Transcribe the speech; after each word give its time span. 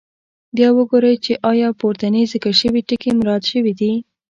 بیا 0.55 0.69
وګورئ 0.77 1.15
چې 1.25 1.33
آیا 1.51 1.67
پورتني 1.79 2.21
ذکر 2.31 2.53
شوي 2.61 2.81
ټکي 2.87 3.09
مراعات 3.19 3.43
شوي 3.51 3.73
دي. 3.79 3.91